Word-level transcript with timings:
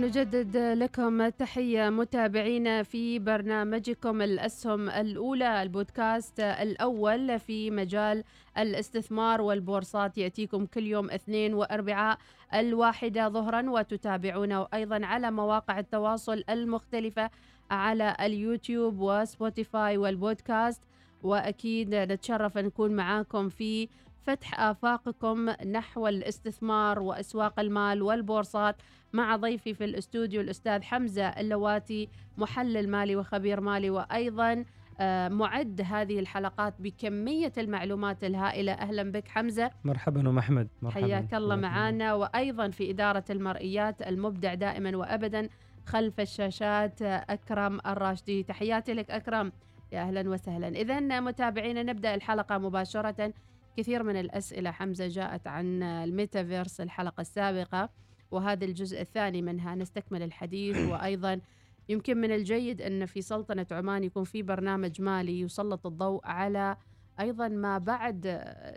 نجدد 0.00 0.56
لكم 0.56 1.28
تحية 1.28 1.90
متابعينا 1.90 2.82
في 2.82 3.18
برنامجكم 3.18 4.22
الأسهم 4.22 4.90
الأولى 4.90 5.62
البودكاست 5.62 6.40
الأول 6.40 7.38
في 7.40 7.70
مجال 7.70 8.24
الاستثمار 8.58 9.40
والبورصات. 9.40 10.18
يأتيكم 10.18 10.66
كل 10.66 10.86
يوم 10.86 11.10
اثنين 11.10 11.54
وأربعاء 11.54 12.18
الواحدة 12.54 13.28
ظهرا 13.28 13.70
وتتابعونه 13.70 14.66
أيضا 14.74 15.06
على 15.06 15.30
مواقع 15.30 15.78
التواصل 15.78 16.44
المختلفة 16.50 17.30
على 17.70 18.16
اليوتيوب 18.20 19.00
وسبوتيفاي 19.00 19.96
والبودكاست. 19.96 20.82
وأكيد 21.22 21.94
نتشرف 21.94 22.58
نكون 22.58 22.90
معاكم 22.96 23.48
في 23.48 23.88
فتح 24.26 24.60
آفاقكم 24.60 25.50
نحو 25.50 26.08
الاستثمار 26.08 26.98
وأسواق 26.98 27.60
المال 27.60 28.02
والبورصات 28.02 28.76
مع 29.12 29.36
ضيفي 29.36 29.74
في 29.74 29.84
الاستوديو 29.84 30.40
الأستاذ 30.40 30.82
حمزة 30.82 31.26
اللواتي 31.26 32.08
محلل 32.38 32.90
مالي 32.90 33.16
وخبير 33.16 33.60
مالي 33.60 33.90
وأيضا 33.90 34.64
آه، 35.02 35.28
معد 35.28 35.80
هذه 35.84 36.18
الحلقات 36.18 36.74
بكمية 36.78 37.52
المعلومات 37.58 38.24
الهائلة. 38.24 38.72
أهلا 38.72 39.12
بك 39.12 39.28
حمزة. 39.28 39.70
مرحبا 39.84 40.28
ومحمد 40.28 40.68
مرحبا. 40.82 41.06
حياك 41.06 41.34
الله 41.34 41.56
معنا 41.56 42.14
وأيضا 42.14 42.68
في 42.70 42.90
إدارة 42.90 43.24
المرئيات 43.30 44.02
المبدع 44.02 44.54
دائما 44.54 44.96
وأبدا 44.96 45.48
خلف 45.86 46.20
الشاشات 46.20 47.02
أكرم 47.02 47.80
الراشدي. 47.86 48.42
تحياتي 48.42 48.94
لك 48.94 49.10
أكرم. 49.10 49.52
يا 49.92 50.00
أهلا 50.00 50.30
وسهلا. 50.30 50.68
إذا 50.68 51.20
متابعينا 51.20 51.82
نبدأ 51.82 52.14
الحلقة 52.14 52.58
مباشرة 52.58 53.32
كثير 53.76 54.02
من 54.02 54.16
الأسئلة 54.16 54.70
حمزة 54.70 55.08
جاءت 55.08 55.46
عن 55.46 55.82
الميتافيرس 55.82 56.80
الحلقة 56.80 57.20
السابقة 57.20 57.88
وهذا 58.30 58.64
الجزء 58.64 59.00
الثاني 59.00 59.42
منها 59.42 59.74
نستكمل 59.74 60.22
الحديث. 60.22 60.76
وأيضا 60.92 61.40
يمكن 61.88 62.16
من 62.16 62.32
الجيد 62.32 62.82
أن 62.82 63.06
في 63.06 63.22
سلطنة 63.22 63.66
عمان 63.70 64.04
يكون 64.04 64.24
في 64.24 64.42
برنامج 64.42 65.02
مالي 65.02 65.40
يسلط 65.40 65.86
الضوء 65.86 66.26
على 66.26 66.76
أيضا 67.20 67.48
ما 67.48 67.78
بعد 67.78 68.22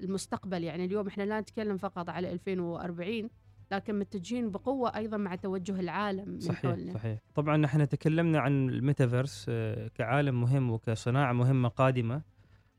المستقبل. 0.04 0.64
يعني 0.64 0.86
اليوم 0.86 1.08
إحنا 1.08 1.24
لا 1.24 1.40
نتكلم 1.40 1.78
فقط 1.78 2.10
على 2.10 2.32
2040 2.32 3.30
لكن 3.72 4.00
متجهين 4.00 4.52
بقوة 4.52 4.96
أيضا 4.96 5.18
مع 5.18 5.36
توجه 5.36 5.80
العالم 5.80 6.30
من 6.30 6.40
صحيح 6.40 6.62
حولنا. 6.62 6.94
صحيح. 6.94 7.20
طبعا 7.36 7.58
نحن 7.58 7.90
تكلمنا 7.90 8.40
عن 8.40 8.70
الميتافيرس 8.70 9.46
آه، 9.50 9.88
كعالم 9.88 10.42
مهم 10.42 10.72
وكصناعة 10.72 11.34
مهمة 11.34 11.70
قادمة 11.70 12.22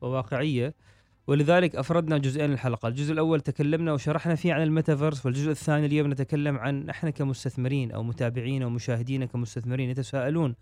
وواقعية. 0.00 0.74
ولذلك 1.26 1.76
أفردنا 1.76 2.18
جزئين 2.18 2.52
الحلقة، 2.52 2.88
الجزء 2.88 3.12
الأول 3.12 3.40
تكلمنا 3.40 3.92
وشرحنا 3.92 4.34
فيه 4.34 4.52
عن 4.52 4.62
الميتافيرس 4.62 5.26
والجزء 5.26 5.50
الثاني 5.50 5.86
اليوم 5.86 6.10
نتكلم 6.10 6.58
عن 6.58 6.88
إحنا 6.88 7.10
كمستثمرين 7.10 7.92
أو 7.92 8.02
متابعين 8.02 8.62
أو 8.62 8.70
مشاهدين 8.70 9.24
كمستثمرين 9.24 9.90
يتساءلون 9.90 10.54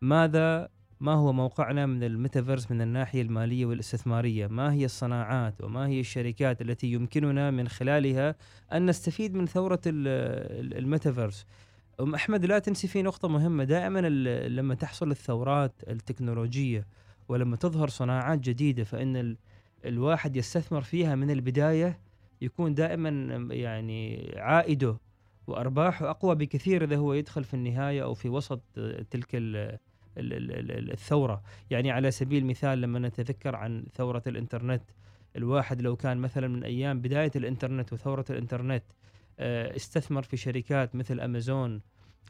ماذا 0.00 0.68
ما 1.00 1.12
هو 1.12 1.32
موقعنا 1.32 1.86
من 1.86 2.04
الميتافيرس 2.04 2.70
من 2.70 2.80
الناحية 2.80 3.22
المالية 3.22 3.66
والاستثمارية؟ 3.66 4.46
ما 4.46 4.72
هي 4.72 4.84
الصناعات 4.84 5.62
وما 5.62 5.86
هي 5.86 6.00
الشركات 6.00 6.62
التي 6.62 6.86
يمكننا 6.92 7.50
من 7.50 7.68
خلالها 7.68 8.34
أن 8.72 8.86
نستفيد 8.86 9.34
من 9.34 9.46
ثورة 9.46 9.80
الميتافيرس؟ 9.86 11.46
أم 12.00 12.14
أحمد 12.14 12.44
لا 12.44 12.58
تنسي 12.58 12.88
في 12.88 13.02
نقطة 13.02 13.28
مهمة 13.28 13.64
دائما 13.64 13.98
لما 14.48 14.74
تحصل 14.74 15.10
الثورات 15.10 15.72
التكنولوجية 15.88 16.86
ولما 17.28 17.56
تظهر 17.56 17.88
صناعات 17.88 18.38
جديدة 18.38 18.84
فإن 18.84 19.36
الواحد 19.84 20.36
يستثمر 20.36 20.82
فيها 20.82 21.14
من 21.14 21.30
البداية 21.30 21.98
يكون 22.40 22.74
دائما 22.74 23.08
يعني 23.50 24.32
عائده 24.36 24.98
وأرباحه 25.46 26.10
أقوى 26.10 26.34
بكثير 26.34 26.84
إذا 26.84 26.96
هو 26.96 27.12
يدخل 27.12 27.44
في 27.44 27.54
النهاية 27.54 28.02
أو 28.02 28.14
في 28.14 28.28
وسط 28.28 28.62
تلك 29.10 29.28
الثورة، 30.16 31.42
يعني 31.70 31.90
على 31.90 32.10
سبيل 32.10 32.42
المثال 32.42 32.80
لما 32.80 32.98
نتذكر 32.98 33.56
عن 33.56 33.86
ثورة 33.94 34.22
الإنترنت 34.26 34.82
الواحد 35.36 35.82
لو 35.82 35.96
كان 35.96 36.18
مثلا 36.18 36.48
من 36.48 36.64
أيام 36.64 37.00
بداية 37.00 37.30
الإنترنت 37.36 37.92
وثورة 37.92 38.24
الإنترنت 38.30 38.84
آه، 39.38 39.76
استثمر 39.76 40.22
في 40.22 40.36
شركات 40.36 40.94
مثل 40.94 41.20
أمازون 41.20 41.80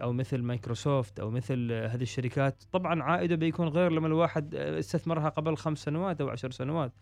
أو 0.02 0.12
مثل 0.12 0.42
مايكروسوفت 0.42 1.20
أو 1.20 1.30
مثل 1.30 1.72
هذه 1.72 2.02
الشركات. 2.02 2.62
طبعا 2.72 3.02
عائده 3.02 3.36
بيكون 3.36 3.68
غير 3.68 3.92
لما 3.92 4.06
الواحد 4.06 4.54
استثمرها 4.54 5.28
قبل 5.28 5.56
خمس 5.56 5.78
سنوات 5.78 6.20
أو 6.20 6.28
عشر 6.28 6.50
سنوات. 6.50 6.92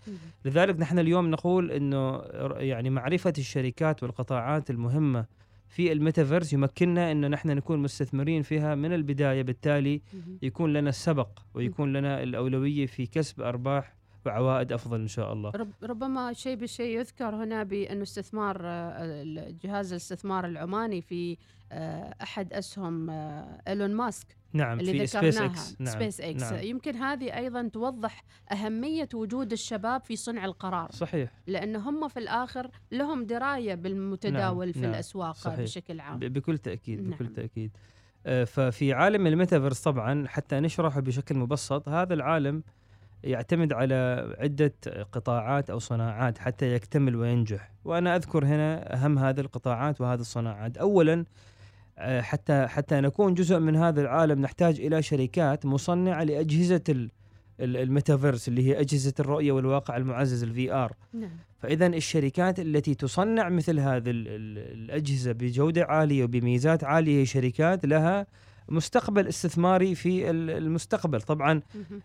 لذلك 0.44 0.80
نحن 0.80 0.98
اليوم 0.98 1.30
نقول 1.30 1.70
إنه 1.70 2.22
يعني 2.56 2.90
معرفة 2.90 3.32
الشركات 3.38 4.02
والقطاعات 4.02 4.70
المهمة 4.70 5.26
في 5.68 5.92
الميتافيرس 5.92 6.52
يمكننا 6.52 7.12
إنه 7.12 7.28
نحن 7.28 7.50
نكون 7.50 7.78
مستثمرين 7.78 8.42
فيها 8.42 8.74
من 8.74 8.92
البداية. 8.92 9.42
بالتالي 9.42 10.02
يكون 10.42 10.72
لنا 10.72 10.88
السبق 10.88 11.28
ويكون 11.54 11.92
لنا 11.92 12.22
الأولوية 12.22 12.86
في 12.86 13.06
كسب 13.06 13.40
أرباح 13.40 13.94
وعوائد 14.26 14.72
أفضل 14.72 15.00
إن 15.00 15.08
شاء 15.08 15.32
الله. 15.32 15.52
ربما 15.82 16.32
شيء 16.32 16.56
بالشيء 16.56 16.98
يذكر 16.98 17.34
هنا 17.34 17.62
بانه 17.62 18.02
استثمار 18.02 18.60
آه، 18.64 19.24
جهاز 19.64 19.92
الاستثمار 19.92 20.46
العماني 20.46 21.02
في 21.02 21.36
آه، 21.72 22.14
أحد 22.22 22.52
أسهم 22.52 23.10
آه، 23.10 23.62
إيلون 23.68 23.94
ماسك 23.94 24.36
نعم 24.52 24.80
اللي 24.80 24.92
في 24.92 25.06
سبيس 25.06 25.40
إكس 25.40 25.80
نعم 25.80 25.94
سبيس 25.94 26.20
إكس 26.20 26.52
نعم. 26.52 26.62
يمكن 26.62 26.96
هذه 26.96 27.36
أيضا 27.36 27.68
توضح 27.68 28.24
أهمية 28.52 29.08
وجود 29.14 29.52
الشباب 29.52 30.04
في 30.04 30.16
صنع 30.16 30.44
القرار 30.44 30.90
صحيح 30.90 31.30
لأن 31.46 31.76
هم 31.76 32.08
في 32.08 32.18
الآخر 32.18 32.70
لهم 32.92 33.24
دراية 33.24 33.74
بالمتداول 33.74 34.66
نعم. 34.66 34.72
في 34.72 34.80
نعم. 34.80 34.90
الأسواق 34.90 35.34
صحيح. 35.34 35.60
بشكل 35.60 36.00
عام 36.00 36.18
بكل 36.18 36.58
تأكيد 36.58 37.00
نعم. 37.00 37.10
بكل 37.10 37.26
تاكيد 37.26 37.76
ففي 38.46 38.92
عالم 38.92 39.26
الميتافيرس 39.26 39.80
طبعا 39.80 40.28
حتى 40.28 40.60
نشرحه 40.60 41.00
بشكل 41.00 41.36
مبسط 41.36 41.88
هذا 41.88 42.14
العالم 42.14 42.62
يعتمد 43.24 43.72
على 43.72 44.28
عدة 44.38 44.72
قطاعات 45.12 45.70
أو 45.70 45.78
صناعات 45.78 46.38
حتى 46.38 46.74
يكتمل 46.74 47.16
وينجح. 47.16 47.72
وأنا 47.84 48.16
أذكر 48.16 48.44
هنا 48.44 48.94
أهم 48.94 49.18
هذه 49.18 49.40
القطاعات 49.40 50.00
وهذه 50.00 50.20
الصناعات. 50.20 50.76
أولا 50.78 51.24
آه، 51.98 52.20
حتى 52.20 52.66
حتى 52.66 53.00
نكون 53.00 53.34
جزء 53.34 53.58
من 53.58 53.76
هذا 53.76 54.00
العالم 54.00 54.40
نحتاج 54.40 54.80
إلى 54.80 55.02
شركات 55.02 55.66
مصنعة 55.66 56.24
لأجهزة 56.24 57.08
الميتافيرس 57.60 58.48
اللي 58.48 58.68
هي 58.68 58.80
أجهزة 58.80 59.14
الرؤية 59.20 59.52
والواقع 59.52 59.96
المعزز 59.96 60.42
ال 60.42 60.72
VR 60.72 60.92
نعم. 61.12 61.30
فإذا 61.58 61.86
الشركات 61.86 62.60
التي 62.60 62.94
تصنع 62.94 63.48
مثل 63.48 63.80
هذه 63.80 64.10
الأجهزة 64.10 65.32
بجودة 65.32 65.84
عالية 65.84 66.24
وبميزات 66.24 66.84
عالية 66.84 67.20
هي 67.20 67.26
شركات 67.26 67.86
لها 67.86 68.26
مستقبل 68.72 69.28
استثماري 69.28 69.94
في 69.94 70.30
المستقبل. 70.30 71.20
طبعا 71.20 71.62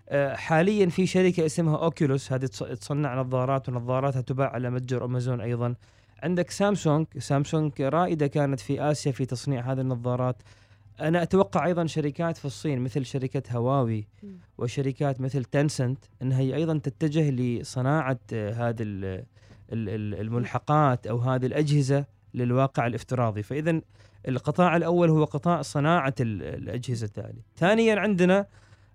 آه، 0.10 0.36
حاليا 0.36 0.86
في 0.86 1.06
شركة 1.06 1.46
اسمها 1.46 1.78
اوكيولوس 1.78 2.34
هذه 2.34 2.46
تصنع 2.46 3.22
نظارات 3.22 3.70
ونظاراتها 3.70 4.22
تباع 4.22 4.50
على 4.50 4.70
متجر 4.70 5.06
امازون 5.06 5.42
أيضا. 5.42 5.76
عندك 6.24 6.50
سامسونج 6.50 7.08
سامسونج 7.18 7.82
رائدة 7.82 8.28
كانت 8.28 8.60
في 8.60 8.82
آسيا 8.82 9.12
في 9.12 9.26
تصنيع 9.26 9.72
هذه 9.72 9.82
النظارات. 9.82 10.42
أنا 11.00 11.24
أتوقع 11.24 11.66
أيضا 11.66 11.86
شركات 11.86 12.38
في 12.38 12.46
الصين 12.46 12.80
مثل 12.80 13.06
شركة 13.06 13.44
هواوي 13.52 14.08
وشركات 14.58 15.22
مثل 15.22 15.44
تنسنت 15.44 16.06
إنها 16.22 16.40
هي 16.40 16.56
أيضا 16.56 16.78
تتجه 16.78 17.30
لصناعة 17.30 18.20
آه، 18.34 18.70
هذه 18.70 18.84
الملحقات 19.72 21.08
أو 21.08 21.18
هذه 21.18 21.46
الأجهزة 21.46 22.06
للواقع 22.34 22.88
الافتراضي. 22.88 23.44
فاذا 23.44 23.82
القطاع 24.28 24.78
الأول 24.78 25.10
هو 25.10 25.24
قطاع 25.24 25.62
صناعة 25.62 26.16
ال- 26.20 26.44
الأجهزة 26.44 27.06
التالي 27.06 27.42
ثانيا 27.56 27.96
عندنا 27.96 28.46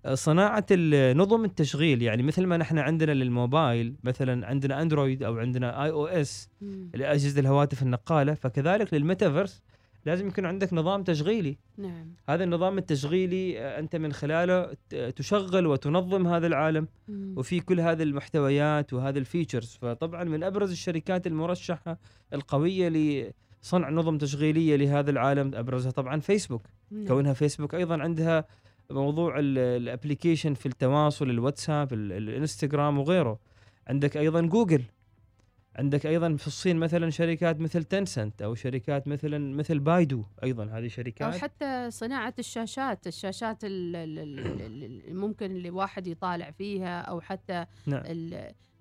آه، 0.04 0.14
صناعة 0.14 0.66
ال- 0.70 1.16
نظم 1.16 1.44
التشغيل. 1.44 2.02
يعني 2.02 2.22
مثل 2.22 2.46
ما 2.46 2.56
نحن 2.56 2.78
عندنا 2.78 3.12
للموبايل 3.12 3.94
مثلا 4.04 4.46
عندنا 4.46 4.82
أندرويد 4.82 5.22
أو 5.22 5.38
عندنا 5.38 5.84
iOS. 5.84 6.48
لأجهزة 6.94 7.40
الهواتف 7.40 7.82
النقالة. 7.82 8.34
فكذلك 8.34 8.94
للميتافيرس 8.94 9.62
لازم 10.06 10.28
يكون 10.28 10.46
عندك 10.46 10.72
نظام 10.72 11.02
تشغيلي. 11.02 11.58
نعم. 11.78 12.14
هذا 12.28 12.44
النظام 12.44 12.78
التشغيلي 12.78 13.60
آه، 13.60 13.78
أنت 13.78 13.96
من 13.96 14.12
خلاله 14.12 14.76
تشغل 15.16 15.66
وتنظم 15.66 16.26
هذا 16.26 16.46
العالم. 16.46 16.88
مم. 17.08 17.34
وفي 17.36 17.60
كل 17.60 17.80
هذه 17.80 18.02
المحتويات 18.02 18.92
وهذه 18.92 19.18
ال 19.18 19.24
features. 19.24 19.78
فطبعا 19.82 20.24
من 20.24 20.42
أبرز 20.44 20.70
الشركات 20.70 21.26
المرشحة 21.26 21.98
القوية 22.32 22.88
لصنع 23.62 23.90
نظم 23.90 24.18
تشغيلية 24.18 24.76
لهذا 24.76 25.10
العالم 25.10 25.54
أبرزها 25.54 25.90
طبعا 25.90 26.20
فيسبوك. 26.20 26.62
نعم. 26.90 27.06
كونها 27.06 27.32
فيسبوك 27.32 27.74
أيضا 27.74 28.02
عندها 28.02 28.44
موضوع 28.90 29.34
ال 29.38 29.48
application 29.48 30.54
في 30.54 30.66
التواصل 30.66 31.30
الواتساب 31.30 31.92
ال- 31.92 32.12
ال- 32.12 32.28
الإنستغرام 32.28 32.98
وغيره. 32.98 33.38
عندك 33.88 34.16
أيضا 34.16 34.40
جوجل. 34.40 34.82
عندك 35.76 36.06
أيضا 36.06 36.36
في 36.36 36.46
الصين 36.46 36.76
مثلا 36.76 37.10
شركات 37.10 37.60
مثل 37.60 37.84
تنسنت 37.84 38.42
أو 38.42 38.54
شركات 38.54 39.08
مثلا 39.08 39.54
مثل 39.56 39.78
بايدو 39.78 40.24
أيضا. 40.44 40.64
هذه 40.64 40.82
أو 40.84 40.88
شركات 40.88 41.34
حتى 41.36 41.90
صناعة 41.90 42.34
الشاشات 42.38 43.06
الشاشات 43.06 43.64
ال- 43.64 43.96
ال- 43.96 44.18
ال- 44.18 44.38
ال- 44.62 44.84
ال- 45.08 45.16
ممكن 45.16 45.46
اللي 45.50 45.70
واحد 45.70 46.06
يطالع 46.06 46.50
فيها 46.50 47.00
أو 47.00 47.20
حتى 47.20 47.66
نعم. 47.86 48.02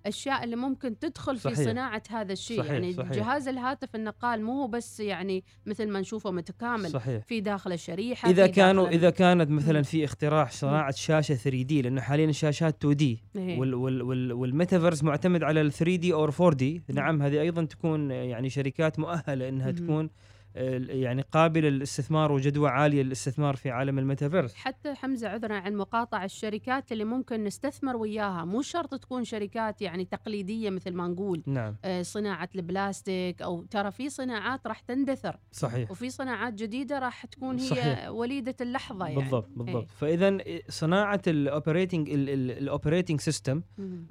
الأشياء 0.02 0.44
اللي 0.44 0.56
ممكن 0.56 0.98
تدخل 0.98 1.36
في 1.36 1.42
صحيح. 1.42 1.58
صناعة 1.58 2.02
هذا 2.10 2.32
الشيء 2.32 2.58
صحيح، 2.58 2.72
يعني 2.72 2.92
صحيح. 2.92 3.12
جهاز 3.12 3.48
الهاتف 3.48 3.94
النقال 3.94 4.42
مو 4.42 4.52
هو 4.62 4.68
بس 4.68 5.00
يعني 5.00 5.44
مثل 5.66 5.88
ما 5.88 6.00
نشوفه 6.00 6.30
متكامل 6.30 6.90
صحيح 6.90 7.22
في 7.24 7.40
داخل 7.40 7.72
الشريحة 7.72 8.30
إذا 8.30 8.46
في 8.46 8.52
كانوا 8.52 8.88
إذا 8.88 9.10
كانت 9.10 9.50
مثلا. 9.50 9.82
في 9.82 10.04
اختراع 10.04 10.48
صناعة 10.48 10.90
شاشة 10.94 11.34
3D 11.34 11.82
لأنه 11.82 12.00
حاليا 12.00 12.26
الشاشات 12.26 12.76
2D 12.78 13.22
إيه. 13.36 13.58
وال 13.58 13.74
وال 13.74 14.02
وال 14.02 14.32
والميتافيرس 14.32 15.02
معتمد 15.02 15.42
على 15.42 15.60
ال 15.60 15.72
3D 15.72 16.12
أو 16.14 16.24
4D 16.24 16.82
نعم 16.88 17.22
هذه 17.22 17.40
أيضا 17.40 17.64
تكون 17.64 18.10
يعني 18.10 18.50
شركات 18.50 18.98
مؤهلة 18.98 19.48
إنها 19.48 19.70
مم. 19.70 19.76
تكون 19.76 20.10
يعني 20.54 21.22
قابله 21.22 21.68
للاستثمار 21.68 22.32
وجدوى 22.32 22.68
عالية 22.68 23.02
للاستثمار 23.02 23.56
في 23.56 23.70
عالم 23.70 23.98
الميتافيرس. 23.98 24.54
حتى 24.54 24.94
حمزة 24.94 25.28
عذرا 25.28 25.54
عن 25.54 25.76
مقاطعة 25.76 26.24
الشركات 26.24 26.92
اللي 26.92 27.04
ممكن 27.04 27.44
نستثمر 27.44 27.96
وياها. 27.96 28.44
مو 28.44 28.62
شرط 28.62 28.94
تكون 28.94 29.24
شركات 29.24 29.82
يعني 29.82 30.04
تقليدية 30.04 30.70
مثل 30.70 30.92
ما 30.92 31.08
نقول 31.08 31.42
نعم. 31.46 31.76
آه، 31.84 32.02
صناعة 32.02 32.48
البلاستيك 32.54 33.42
أو 33.42 33.62
ترى 33.62 33.90
في 33.90 34.08
صناعات 34.08 34.66
راح 34.66 34.80
تندثر. 34.80 35.36
صحيح. 35.52 35.90
وفي 35.90 36.10
صناعات 36.10 36.54
جديدة 36.54 36.98
راح 36.98 37.26
تكون 37.26 37.58
هي 37.58 37.66
صحيح. 37.66 38.08
وليدة 38.08 38.56
اللحظة 38.60 39.06
يعني. 39.06 39.20
بالضبط 39.20 39.48
إيه. 39.48 39.56
بالضبط 39.56 39.90
فإذا 39.90 40.38
صناعة 40.68 41.22
ال 41.26 41.34
operating 41.34 42.08
ال 42.12 42.23
operating 42.23 43.20
system. 43.20 43.62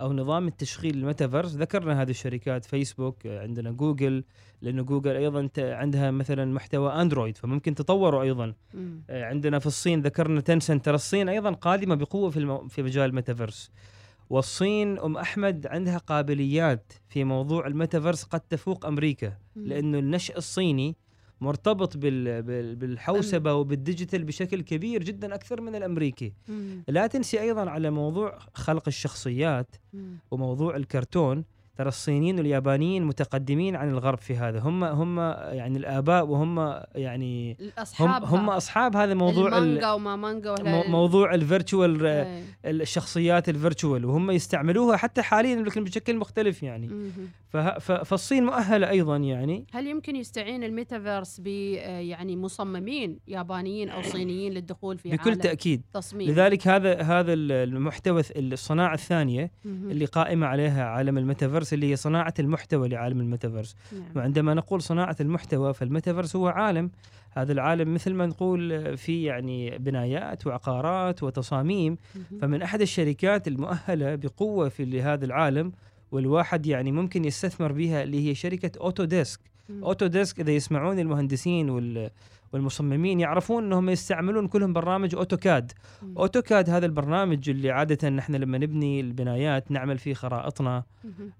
أو 0.01 0.13
نظام 0.13 0.47
التشغيل 0.47 0.97
الميتافيرس 0.97 1.55
ذكرنا 1.55 2.01
هذه 2.01 2.09
الشركات 2.09 2.65
فيسبوك 2.65 3.27
عندنا 3.27 3.71
جوجل 3.71 4.23
لأنه 4.61 4.83
جوجل 4.83 5.15
أيضا 5.15 5.49
عندها 5.57 6.11
مثلا 6.11 6.30
محتوى 6.35 6.91
اندرويد 7.01 7.37
فممكن 7.37 7.75
تطوروا 7.75 8.21
أيضا 8.21 8.53
مم. 8.73 9.01
آه، 9.09 9.25
عندنا 9.25 9.59
في 9.59 9.65
الصين 9.65 10.01
ذكرنا 10.01 10.41
تنسنت 10.41 10.81
ترى 10.81 10.95
الصين 10.95 11.29
أيضا 11.29 11.51
قادمة 11.51 11.95
بقوة 11.95 12.29
في 12.29 12.37
المو... 12.37 12.67
في 12.67 12.83
مجال 12.83 13.09
الميتافيرس 13.09 13.71
والصين 14.29 14.99
أم 14.99 15.17
أحمد 15.17 15.67
عندها 15.67 15.97
قابليات 15.97 16.93
في 17.09 17.23
موضوع 17.23 17.67
الميتافيرس 17.67 18.23
قد 18.23 18.39
تفوق 18.39 18.85
أمريكا 18.85 19.37
مم. 19.55 19.67
لأنه 19.67 19.99
النشء 19.99 20.37
الصيني 20.37 20.95
مرتبط 21.41 21.97
بال... 21.97 22.41
بال... 22.41 22.75
بالحوسبة 22.75 23.53
وبال 23.53 23.74
digital 23.74 24.23
بشكل 24.23 24.61
كبير 24.61 25.03
جدا 25.03 25.35
أكثر 25.35 25.61
من 25.61 25.75
الأمريكي 25.75 26.33
مم. 26.47 26.83
لا 26.87 27.07
تنسي 27.07 27.41
أيضا 27.41 27.69
على 27.69 27.89
موضوع 27.89 28.39
خلق 28.53 28.83
الشخصيات 28.87 29.75
مم. 29.93 30.17
وموضوع 30.31 30.75
الكرتون 30.75 31.43
ترى 31.81 31.87
الصينيين 31.89 32.37
واليابانيين 32.37 33.03
متقدمين 33.03 33.75
عن 33.75 33.89
الغرب 33.89 34.17
في 34.17 34.35
هذا. 34.37 34.59
هم 34.59 34.83
هم 34.83 35.19
يعني 35.51 35.77
الآباء 35.77 36.25
وهم 36.25 36.81
يعني 36.95 37.57
هم 37.99 38.09
هم 38.23 38.49
أصحاب 38.49 38.95
هذا 38.95 39.13
موضوع 39.13 39.47
ال- 39.47 39.53
المانجا 39.63 39.91
وما 39.91 40.15
مانجا 40.15 40.51
ولا 40.51 40.89
موضوع 40.89 41.33
ال 41.33 41.42
virtual 41.42 42.05
إيه. 42.05 42.43
الشخصيات 42.65 43.49
ال 43.49 43.56
virtual 43.56 44.05
وهم 44.05 44.31
يستعملوها 44.31 44.97
حتى 44.97 45.21
حاليا 45.21 45.55
لكن 45.55 45.83
بشكل 45.83 46.17
مختلف 46.17 46.63
يعني. 46.63 47.11
فالصين 47.79 48.45
مؤهلة 48.45 48.89
أيضا 48.89 49.17
يعني. 49.17 49.65
هل 49.71 49.87
يمكن 49.87 50.15
يستعين 50.15 50.63
الميتافيرس 50.63 51.39
ب 51.39 51.47
يعني 51.47 52.37
مصممين 52.37 53.19
يابانيين 53.27 53.89
أو 53.89 54.01
صينيين 54.01 54.53
للدخول 54.53 54.97
في 54.97 55.09
بكل 55.09 55.29
عالم 55.29 55.41
تأكيد. 55.41 55.81
تصميم؟ 55.93 56.29
لذلك 56.29 56.67
هذا 56.67 57.01
هذا 57.01 57.33
المحتوى 57.33 58.21
الصناعة 58.35 58.93
الثانية. 58.93 59.51
اللي 59.65 60.05
قائمة 60.05 60.47
عليها 60.47 60.85
عالم 60.85 61.17
الميتافيرس 61.17 61.70
اللي 61.73 61.91
هي 61.91 61.95
صناعة 61.95 62.33
المحتوى 62.39 62.89
لعالم 62.89 63.21
الميتافيرس 63.21 63.75
نعم. 63.91 64.03
وعندما 64.15 64.53
نقول 64.53 64.81
صناعة 64.81 65.15
المحتوى 65.21 65.73
فالميتافيرس 65.73 66.35
هو 66.35 66.47
عالم 66.47 66.91
هذا 67.31 67.51
العالم 67.51 67.93
مثل 67.93 68.13
ما 68.13 68.25
نقول 68.25 68.97
في 68.97 69.23
يعني 69.23 69.77
بنايات 69.77 70.47
وعقارات 70.47 71.23
وتصاميم. 71.23 71.97
فمن 72.41 72.61
أحد 72.61 72.81
الشركات 72.81 73.47
المؤهلة 73.47 74.15
بقوة 74.15 74.69
في 74.69 74.85
لهذا 74.85 75.25
العالم 75.25 75.71
والواحد 76.11 76.65
يعني 76.65 76.91
ممكن 76.91 77.25
يستثمر 77.25 77.71
بها 77.71 78.03
اللي 78.03 78.29
هي 78.29 78.35
شركة 78.35 78.71
Autodesk 78.79 79.39
مم. 79.69 79.83
Autodesk 79.83 80.39
إذا 80.39 80.51
يسمعون 80.51 80.99
المهندسين 80.99 81.69
وال 81.69 82.09
والمصممين 82.53 83.19
يعرفون 83.19 83.63
إنهم 83.63 83.89
يستعملون 83.89 84.47
كلهم 84.47 84.73
برنامج 84.73 85.15
AutoCAD 85.15 85.71
مم. 86.01 86.17
AutoCAD 86.17 86.69
هذا 86.69 86.85
البرنامج 86.85 87.49
اللي 87.49 87.71
عادة 87.71 88.09
نحن 88.09 88.35
لما 88.35 88.57
نبني 88.57 88.99
البنايات 88.99 89.71
نعمل 89.71 89.97
فيه 89.97 90.13
خرائطنا. 90.13 90.83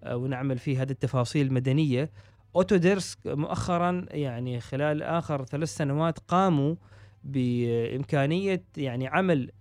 آه، 0.03 0.15
ونعمل 0.15 0.57
فيه 0.57 0.81
هذه 0.81 0.91
التفاصيل 0.91 1.47
المدنية 1.47 2.11
Autodesk 2.55 3.19
مؤخرا 3.25 4.05
يعني 4.11 4.59
خلال 4.59 5.03
آخر 5.03 5.45
ثلاث 5.45 5.69
سنوات 5.69 6.19
قاموا 6.19 6.75
بإمكانية 7.23 8.63
يعني 8.77 9.07
عمل 9.07 9.37
ال- 9.37 9.51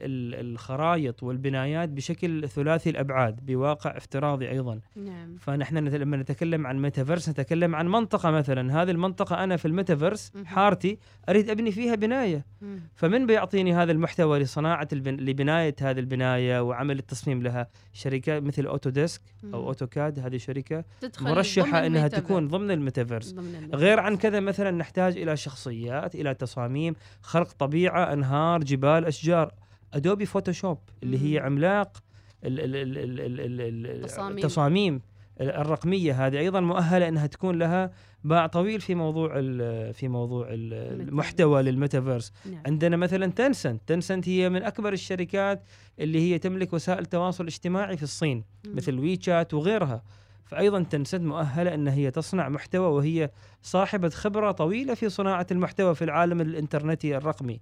الخرائط 0.52 1.22
والبنايات 1.22 1.88
بشكل 1.88 2.48
ثلاثي 2.48 2.90
الأبعاد 2.90 3.46
بواقع 3.46 3.96
افتراضي 3.96 4.50
أيضا 4.50 4.80
نعم 4.96 5.36
فنحن 5.36 5.78
لما 5.78 6.16
نتكلم 6.16 6.66
عن 6.66 6.82
ميتافيرس 6.82 7.28
نتكلم 7.28 7.74
عن 7.76 7.88
منطقة 7.88 8.30
مثلا 8.30 8.82
هذه 8.82 8.90
المنطقة 8.90 9.44
أنا 9.44 9.56
في 9.56 9.68
الميتافيرس. 9.68 10.32
حارتي 10.44 10.98
أريد 11.28 11.50
أبني 11.50 11.72
فيها 11.72 11.94
بناية 11.94 12.44
مم. 12.62 12.80
فمن 12.94 13.26
بيعطيني 13.26 13.74
هذا 13.74 13.92
المحتوى 13.92 14.38
لصناعة 14.38 14.88
البن... 14.92 15.16
لبناية 15.16 15.74
هذه 15.80 15.98
البناية 15.98 16.60
وعمل 16.62 16.98
التصميم 16.98 17.42
لها 17.42 17.66
شركات 17.92 18.42
مثل 18.42 18.66
Autodesk 18.66 19.20
أو. 19.54 19.66
AutoCAD 19.68 20.18
هذه 20.18 20.36
شركة 20.36 20.84
تدخل 21.00 21.24
مرشحة 21.24 21.86
إنها. 21.86 22.08
تكون 22.08 22.48
ضمن 22.48 22.70
الميتافيرس 22.70 23.32
ضمن 23.32 23.44
الميتافيرس. 23.54 23.80
غير 23.82 24.00
عن 24.00 24.16
كذا 24.16 24.40
مثلا 24.40 24.70
نحتاج 24.70 25.16
إلى 25.18 25.36
شخصيات 25.36 26.14
إلى 26.14 26.34
تصاميم 26.34 26.94
خلق 27.22 27.49
طبيعة 27.52 28.12
أنهار 28.12 28.64
جبال 28.64 29.04
أشجار 29.06 29.52
Adobe 29.94 30.26
Photoshop 30.26 30.78
اللي 31.02 31.34
هي. 31.34 31.38
عملاق 31.38 32.02
ال- 32.44 32.60
ال- 32.60 32.76
ال- 32.76 32.98
ال- 32.98 33.20
ال- 33.20 33.60
ال- 33.60 33.86
ال- 33.86 34.06
تصاميم. 34.06 34.36
التصاميم 34.38 35.00
الرقمية 35.40 36.26
هذه 36.26 36.38
أيضا 36.38 36.60
مؤهلة 36.60 37.08
إنها 37.08 37.26
تكون 37.26 37.58
لها 37.58 37.90
باع 38.24 38.46
طويل 38.46 38.80
في 38.80 38.94
موضوع 38.94 39.32
ال- 39.36 39.94
في 39.94 40.08
موضوع 40.08 40.46
ال- 40.50 41.00
المحتوى 41.08 41.62
للميتافيرس 41.62 42.32
نعم. 42.52 42.62
عندنا 42.66 42.96
مثلا 42.96 43.26
Tencent 43.26 43.80
Tencent 43.86 44.28
هي 44.28 44.48
من 44.48 44.62
أكبر 44.62 44.92
الشركات 44.92 45.62
اللي 45.98 46.20
هي 46.32 46.38
تملك 46.38 46.72
وسائل 46.72 47.06
تواصل 47.06 47.46
اجتماعي 47.46 47.96
في 47.96 48.02
الصين 48.02 48.44
مم. 48.66 48.76
مثل 48.76 48.98
WeChat 48.98 49.54
وغيرها 49.54 50.02
فايضا 50.50 50.82
Tencent 50.82 51.22
مؤهلة 51.22 51.74
إن 51.74 51.88
هي 51.88 52.10
تصنع 52.10 52.48
محتوى 52.48 52.86
وهي 52.86 53.30
صاحبة 53.62 54.08
خبرة 54.08 54.50
طويلة 54.50 54.94
في 54.94 55.08
صناعة 55.08 55.46
المحتوى 55.50 55.94
في 55.94 56.04
العالم 56.04 56.40
الإنترنتي 56.40 57.16
الرقمي. 57.16 57.60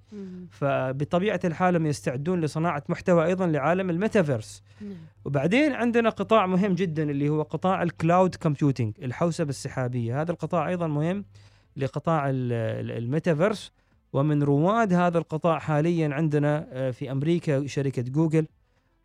فبطبيعة 0.50 1.40
الحال 1.44 1.76
هم 1.76 1.86
يستعدون 1.86 2.40
لصناعة 2.40 2.82
محتوى 2.88 3.24
أيضا 3.24 3.46
لعالم 3.46 3.90
الميتافيرس. 3.90 4.62
نعم. 4.80 4.96
وبعدين 5.24 5.72
عندنا 5.72 6.10
قطاع 6.10 6.46
مهم 6.46 6.74
جدا 6.74 7.10
اللي 7.10 7.28
هو 7.28 7.42
قطاع 7.42 7.82
ال 7.82 7.91
cloud 7.91 8.34
computing 8.34 8.94
الحوسبة 9.02 9.48
السحابية. 9.48 10.20
هذا 10.20 10.32
القطاع 10.32 10.68
أيضا 10.68 10.86
مهم 10.86 11.24
لقطاع 11.76 12.30
ال- 12.30 12.52
ال- 12.52 12.90
الميتافيرس. 13.04 13.72
ومن 14.12 14.42
رواد 14.42 14.92
هذا 14.92 15.18
القطاع 15.18 15.58
حاليا 15.58 16.14
عندنا 16.14 16.66
آه، 16.72 16.90
في 16.90 17.12
أمريكا 17.12 17.66
شركة 17.66 18.02
جوجل 18.02 18.46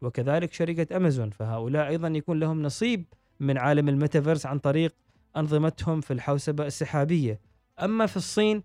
وكذلك 0.01 0.53
شركة 0.53 0.97
أمازون. 0.97 1.29
فهؤلاء 1.29 1.87
أيضا 1.87 2.07
يكون 2.07 2.39
لهم 2.39 2.61
نصيب 2.61 3.05
من 3.43 3.57
عالم 3.57 3.89
الميتافيرس 3.89 4.45
عن 4.45 4.59
طريق 4.59 4.95
أنظمتهم 5.37 6.01
في 6.01 6.13
الحوسبة 6.13 6.65
السحابية. 6.65 7.39
أما 7.83 8.05
في 8.05 8.17
الصين 8.17 8.63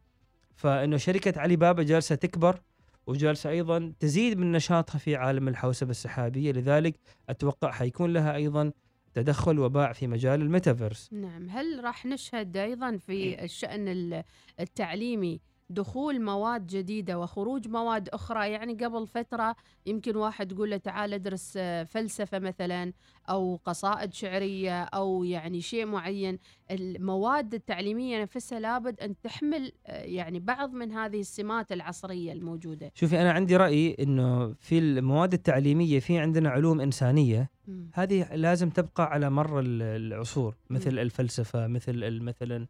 فإنه 0.56 0.96
شركة 0.96 1.40
علي 1.40 1.56
بابا 1.56 1.82
جالسة 1.82 2.14
تكبر 2.14 2.60
وجالسة 3.06 3.50
أيضا 3.50 3.92
تزيد 4.00 4.38
من 4.38 4.52
نشاطها 4.52 4.98
في 4.98 5.16
عالم 5.16 5.48
الحوسبة 5.48 5.90
السحابية. 5.90 6.52
لذلك 6.52 6.94
أتوقع 7.28 7.70
حيكون 7.70 8.12
لها 8.12 8.34
أيضا 8.34 8.72
تدخل 9.14 9.58
وباع 9.58 9.92
في 9.92 10.06
مجال 10.06 10.42
الميتافيرس. 10.42 11.12
نعم 11.12 11.48
هل 11.50 11.84
راح 11.84 12.06
نشهد 12.06 12.56
أيضا 12.56 12.96
في 12.96 13.44
الشأن 13.44 13.88
ال- 13.88 14.24
التعليمي 14.60 15.40
دخول 15.78 16.20
مواد 16.22 16.66
جديدة 16.66 17.18
وخروج 17.18 17.68
مواد 17.68 18.08
أخرى 18.08 18.50
يعني 18.50 18.74
قبل 18.74 19.06
فترة 19.06 19.56
يمكن 19.86 20.16
واحد 20.16 20.52
يقول 20.52 20.70
له 20.70 20.76
تعال 20.76 21.14
ادرس 21.14 21.54
آه، 21.56 21.82
فلسفة 21.84 22.38
مثلا 22.38 22.92
أو 23.30 23.60
قصائد 23.64 24.14
شعرية 24.14 24.82
أو 24.82 25.24
يعني 25.24 25.60
شيء 25.60 25.86
معين 25.86 26.38
المواد 26.70 27.54
التعليمية 27.54 28.22
نفسها 28.22 28.60
لابد 28.60 29.00
أن 29.00 29.14
تحمل 29.22 29.72
آه، 29.86 30.02
يعني 30.02 30.40
بعض 30.40 30.72
من 30.72 30.92
هذه 30.92 31.20
السمات 31.20 31.72
العصرية 31.72 32.32
الموجودة 32.32 32.90
شوفي 32.94 33.20
أنا 33.20 33.32
عندي 33.32 33.56
رأي 33.56 33.96
إنه 34.00 34.52
في 34.52 34.78
المواد 34.78 35.32
التعليمية 35.32 35.98
في 36.00 36.18
عندنا 36.18 36.50
علوم 36.50 36.80
إنسانية 36.80 37.50
مم. 37.68 37.90
هذه 37.94 38.34
لازم 38.34 38.70
تبقى 38.70 39.04
على 39.12 39.30
مر 39.30 39.60
ال- 39.60 39.82
العصور 39.82 40.54
مثل 40.70 40.92
مم. 40.92 40.98
الفلسفة 40.98 41.66
مثل 41.66 42.20
مثلا 42.22 42.66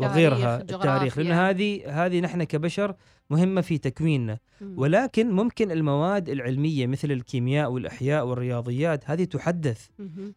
وغيرها 0.00 0.56
التاريخ 0.60 1.18
لأن. 1.18 1.32
هذه 1.32 1.82
هذه 1.86 2.20
نحن 2.20 2.44
كبشر 2.44 2.94
مهمة 3.30 3.60
في 3.60 3.78
تكويننا. 3.78 4.38
ولكن 4.76 5.30
ممكن 5.30 5.70
المواد 5.70 6.28
العلمية 6.28 6.86
مثل 6.86 7.10
الكيمياء 7.12 7.70
والأحياء 7.70 8.26
والرياضيات 8.26 9.10
هذه 9.10 9.24
تحدث. 9.24 9.86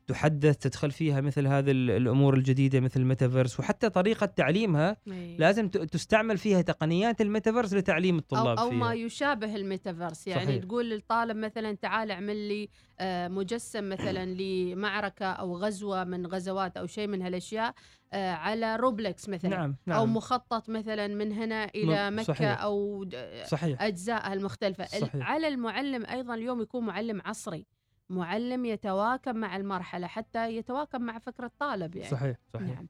تحدث 0.08 0.58
تدخل 0.58 0.92
فيها 0.92 1.22
مثل 1.22 1.48
هذه 1.48 1.72
ال- 1.72 1.92
الأمور 1.92 2.34
الجديدة 2.34 2.80
مثل 2.80 3.00
الميتافيرس 3.00 3.60
وحتى 3.60 3.90
طريقة 3.90 4.26
تعليمها 4.26 4.98
إيه. 5.08 5.38
لازم 5.38 5.68
تستعمل 5.68 6.38
فيها 6.38 6.62
تقنيات 6.62 7.22
الميتافيرس 7.22 7.74
لتعليم 7.74 8.18
الطلاب 8.18 8.58
أو, 8.58 8.64
أو 8.66 8.70
فيها 8.70 8.80
ما 8.80 8.94
يشابه 8.94 9.56
الميتافيرس 9.56 10.28
يعني 10.28 10.46
صحيح. 10.46 10.64
تقول 10.64 10.90
للطالب 10.90 11.38
مثلا 11.38 11.74
تعال 11.74 12.12
اعمل 12.12 12.36
لي 12.48 12.70
آه، 13.00 13.28
مجسم 13.28 13.90
مثلا 13.90 14.26
لمعركة 14.42 15.26
أو 15.26 15.58
غزوة 15.58 16.04
من 16.04 16.28
غزوات 16.28 16.78
أو 16.78 16.88
شيء 16.88 17.08
من 17.08 17.22
هالأشياء 17.22 17.74
آه، 18.14 18.32
على 18.32 18.76
Roblox 18.76 19.30
مثلا 19.30 19.52
نعم 19.52 19.76
نعم 19.86 19.98
أو 19.98 20.06
مخطط 20.06 20.70
مثلا 20.70 21.08
من 21.08 21.32
هنا 21.32 21.66
إلى 21.76 22.12
مكة 22.12 22.24
صحيح. 22.24 22.62
أو 22.62 22.83
د- 23.06 23.44
صحيح. 23.48 23.82
أجزائها 23.82 24.34
المختلفة. 24.34 24.84
ال- 24.84 25.02
صحيح. 25.02 25.30
على 25.32 25.48
المعلم 25.48 26.06
أيضا 26.06 26.34
اليوم 26.36 26.62
يكون 26.62 26.86
معلم 26.86 27.22
عصري. 27.26 27.66
معلم 28.10 28.66
يتواكب 28.66 29.36
مع 29.36 29.56
المرحلة 29.56 30.08
حتى 30.08 30.56
يتواكب 30.58 31.02
مع 31.02 31.20
فكرة 31.20 31.46
الطالب 31.46 31.96
يعني. 31.96 32.10
صحيح 32.12 32.38
صحيح. 32.54 32.68
نعم. 32.68 32.88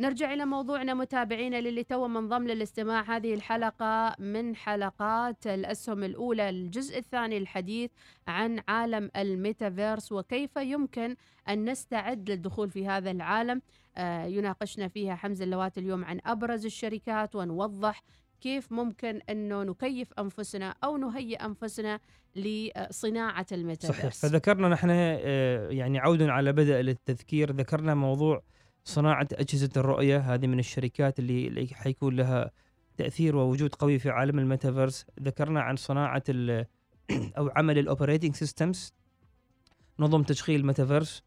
نرجع 0.00 0.32
إلى 0.32 0.44
موضوعنا 0.44 0.94
متابعينا 0.94 1.60
للي 1.60 1.84
تو 1.84 2.08
منضم 2.08 2.46
للاستماع 2.46 3.16
هذه 3.16 3.34
الحلقة 3.34 4.16
من 4.18 4.56
حلقات 4.56 5.46
الأسهم 5.46 6.04
الأولى 6.04 6.48
الجزء 6.48 6.98
الثاني 6.98 7.38
الحديث 7.38 7.90
عن 8.28 8.60
عالم 8.68 9.10
الميتافيرس 9.16 10.12
وكيف 10.12 10.56
يمكن 10.56 11.16
أن 11.48 11.70
نستعد 11.70 12.30
للدخول 12.30 12.70
في 12.70 12.86
هذا 12.88 13.10
العالم. 13.10 13.62
آه، 13.96 14.24
يناقشنا 14.24 14.88
فيها 14.88 15.14
حمزة 15.14 15.44
اللواتي 15.44 15.78
اليوم 15.78 16.04
عن 16.04 16.20
أبرز 16.26 16.64
الشركات 16.66 17.36
ونوضح 17.36 18.02
كيف 18.44 18.72
ممكن 18.72 19.20
أنه 19.30 19.62
نكيف 19.62 20.12
أنفسنا 20.18 20.74
أو 20.84 20.96
نهيئ 20.96 21.44
أنفسنا 21.44 22.00
لصناعة 22.36 23.44
صحيح. 23.44 23.58
الميتافيرس 23.58 24.26
فذكرنا 24.26 24.68
نحن 24.68 24.88
آه، 24.90 25.68
يعني 25.68 25.98
عودا 25.98 26.32
على 26.32 26.52
بدء 26.52 26.74
للتذكير 26.74 27.52
ذكرنا 27.52 27.94
موضوع 27.94 28.42
صناعة 28.84 29.28
أجهزة 29.32 29.70
الرؤية 29.76 30.18
هذه 30.18 30.46
من 30.46 30.58
الشركات 30.58 31.18
اللي, 31.18 31.48
اللي 31.48 31.68
حيكون 31.72 32.16
لها 32.16 32.50
تأثير 32.96 33.36
ووجود 33.36 33.74
قوي 33.74 33.98
في 33.98 34.10
عالم 34.10 34.38
الميتافيرس. 34.38 35.06
ذكرنا 35.22 35.60
عن 35.60 35.76
صناعة 35.76 36.22
ال- 36.28 36.66
أو 37.38 37.50
عمل 37.56 37.78
ال 37.78 37.84
operating 37.84 38.34
systems 38.34 38.92
نظم 39.98 40.22
تشغيل 40.22 40.60
الميتافيرس. 40.60 41.22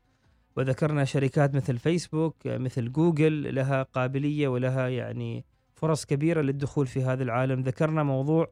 وذكرنا 0.57 1.05
شركات 1.05 1.55
مثل 1.55 1.77
فيسبوك 1.77 2.47
آه، 2.47 2.57
مثل 2.57 2.91
جوجل 2.91 3.55
لها 3.55 3.83
قابلية 3.83 4.47
ولها 4.47 4.88
يعني 4.88 5.45
فرص 5.77 6.05
كبيرة 6.05 6.41
للدخول 6.41 6.88
في 6.88 7.03
هذا 7.03 7.24
العالم. 7.24 7.62
ذكرنا 7.62 8.03
موضوع 8.03 8.51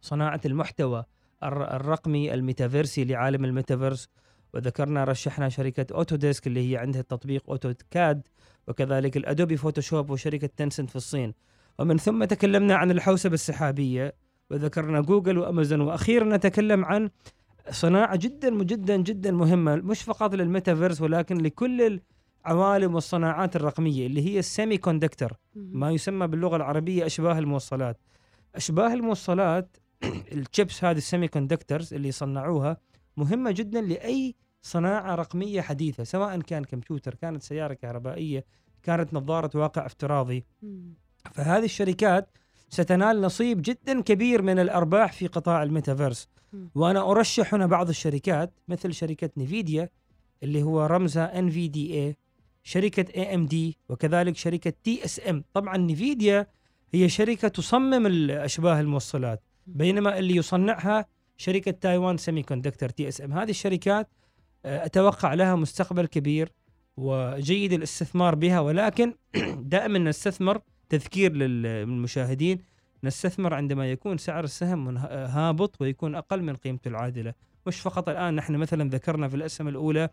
صناعة 0.00 0.40
المحتوى 0.46 1.04
الر- 1.42 1.76
الرقمي 1.76 2.34
الميتافيرسي 2.34 3.04
لعالم 3.04 3.44
الميتافيرس 3.44 4.08
وذكرنا 4.54 5.04
رشحنا 5.04 5.48
شركة 5.48 5.86
Autodesk 5.94 6.46
اللي 6.46 6.72
هي 6.72 6.76
عندها 6.76 7.02
تطبيق 7.02 7.50
AutoCAD 7.50 8.22
وكذلك 8.68 9.16
ال 9.16 9.23
Adobe 9.23 9.56
Photoshop 9.56 10.10
وشركة 10.10 10.50
Tencent 10.56 10.90
في 10.90 10.96
الصين. 10.96 11.34
ومن 11.78 11.96
ثم 11.98 12.24
تكلمنا 12.24 12.74
عن 12.74 12.90
الحوسبة 12.90 13.34
السحابية 13.34 14.14
وذكرنا 14.50 15.00
جوجل 15.00 15.38
وأمازون. 15.38 15.80
وأخيرا 15.80 16.36
نتكلم 16.36 16.84
عن 16.84 17.10
صناعة 17.70 18.16
جدا 18.16 18.62
جدا 18.64 18.96
جدا 18.96 19.30
مهمة 19.30 19.76
مش 19.76 20.02
فقط 20.02 20.34
للميتافيرس 20.34 21.00
ولكن 21.00 21.36
لكل 21.38 22.00
العوالم 22.46 22.94
والصناعات 22.94 23.56
الرقمية 23.56 24.06
اللي 24.06 24.26
هي 24.26 24.38
ال 24.38 24.78
semiconductor 24.78 25.32
ما 25.54 25.90
يسمى 25.90 26.26
باللغة 26.26 26.56
العربية 26.56 27.06
أشباه 27.06 27.38
الموصلات. 27.38 27.96
أشباه 28.54 28.94
الموصلات 28.94 29.76
الشيبس 30.32 30.84
هذه 30.84 30.96
ال 30.96 31.28
semiconductors 31.28 31.94
اللي 31.94 32.12
صنعوها 32.12 32.76
مهمة 33.16 33.50
جدا 33.50 33.80
لأي 33.80 34.34
صناعة 34.62 35.14
رقمية 35.14 35.60
حديثة 35.60 36.04
سواء 36.04 36.40
كان 36.40 36.64
كمبيوتر 36.64 37.14
كانت 37.14 37.42
سيارة 37.42 37.74
كهربائية 37.74 38.44
كانت 38.82 39.14
نظارة 39.14 39.58
واقع 39.58 39.86
افتراضي. 39.86 40.44
فهذه 41.32 41.64
الشركات 41.64 42.28
ستنال 42.68 43.20
نصيب 43.20 43.62
جدا 43.62 44.00
كبير 44.00 44.42
من 44.42 44.58
الأرباح 44.58 45.12
في 45.12 45.26
قطاع 45.26 45.62
الميتافيرس. 45.62 46.28
وأنا 46.74 47.10
أرشح 47.10 47.54
هنا 47.54 47.66
بعض 47.66 47.88
الشركات 47.88 48.52
مثل 48.68 48.94
شركة 48.94 49.30
Nvidia 49.36 49.88
اللي 50.42 50.62
هو 50.62 50.86
رمزها 50.86 51.38
ان 51.38 51.50
في 51.50 51.68
دي 51.68 51.94
اي 51.94 52.16
ام 53.34 53.46
دي 53.46 53.78
وكذلك 53.88 54.36
TSM 55.04 55.44
طبعا 55.54 55.76
Nvidia 55.76 56.46
هي 56.94 57.08
شركة 57.08 57.48
تصمم 57.48 58.06
الأشباه 58.06 58.80
الموصلات 58.80 59.42
بينما 59.66 60.18
اللي 60.18 60.36
يصنعها 60.36 61.06
شركة 61.36 61.70
تايوان 61.70 62.16
Semiconductor 62.16 62.88
TSM 62.88 63.32
هذه 63.32 63.50
الشركات 63.50 64.08
آه، 64.64 64.84
أتوقع 64.86 65.34
لها 65.34 65.56
مستقبل 65.56 66.06
كبير 66.06 66.52
وجيد 66.96 67.72
الاستثمار 67.72 68.34
بها 68.34 68.60
ولكن 68.60 69.14
دائما 69.74 69.98
نستثمر 69.98 70.60
تذكير 70.88 71.32
للمشاهدين 71.32 72.58
نستثمر 73.04 73.54
عندما 73.54 73.90
يكون 73.90 74.18
سعر 74.18 74.44
السهم 74.44 74.84
منه- 74.84 75.00
هابط 75.10 75.80
ويكون 75.80 76.14
أقل 76.14 76.42
من 76.42 76.56
قيمته 76.56 76.88
العادلة. 76.88 77.34
مش 77.66 77.80
فقط 77.80 78.08
الآن 78.08 78.34
نحن 78.34 78.56
مثلا 78.56 78.90
ذكرنا 78.90 79.28
في 79.28 79.36
الأسهم 79.36 79.68
الأولى 79.68 80.08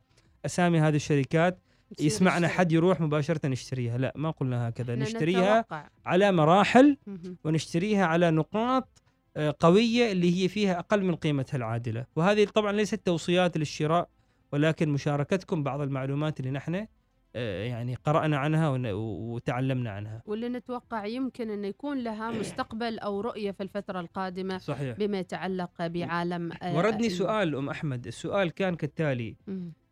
أسامي 0.45 0.79
هذه 0.79 0.95
الشركات. 0.95 1.59
يسمعنا. 1.99 2.47
حد 2.47 2.71
يروح 2.71 3.01
مباشرة 3.01 3.47
نشتريها 3.47 3.97
لا 3.97 4.13
ما 4.15 4.31
قلنا 4.31 4.69
هكذا 4.69 4.95
نشتريها 4.95 5.61
نتوقع. 5.61 5.89
على 6.05 6.31
مراحل. 6.31 6.97
ونشتريها 7.43 8.05
على 8.05 8.31
نقاط 8.31 9.03
آه، 9.37 9.55
قوية 9.59 10.11
اللي 10.11 10.43
هي 10.43 10.47
فيها 10.47 10.79
أقل 10.79 11.03
من 11.03 11.15
قيمتها 11.15 11.57
العادلة 11.57 12.05
وهذه 12.15 12.45
طبعا 12.45 12.71
ليست 12.71 13.05
توصيات 13.05 13.57
للشراء 13.57 14.09
ولكن 14.51 14.89
مشاركتكم 14.89 15.63
بعض 15.63 15.81
المعلومات 15.81 16.39
اللي 16.39 16.51
نحن 16.51 16.87
آه، 17.35 17.63
يعني 17.63 17.95
قرأنا 17.95 18.37
عنها 18.37 18.69
وتعلمنا 18.93 19.91
عنها 19.91 20.21
واللي 20.25 20.49
نتوقع 20.49 21.05
يمكن 21.05 21.49
أن 21.49 21.65
يكون 21.65 21.97
لها 21.97 22.31
مستقبل 22.39 22.99
أو 22.99 23.21
رؤية 23.21 23.51
في 23.51 23.63
الفترة 23.63 23.99
القادمة 23.99 24.57
صحيح 24.57 24.97
بما 24.97 25.19
يتعلق 25.19 25.87
بعالم 25.87 26.51
آه، 26.51 26.75
وردني 26.75 27.09
سؤال 27.09 27.55
أم 27.55 27.69
أحمد 27.69 28.07
السؤال 28.07 28.51
كان 28.51 28.75
كالتالي. 28.75 29.35